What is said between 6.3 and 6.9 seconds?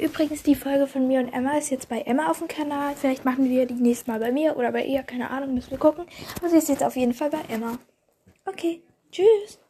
Aber sie ist jetzt